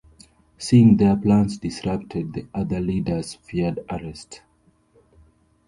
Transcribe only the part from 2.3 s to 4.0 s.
the other leaders feared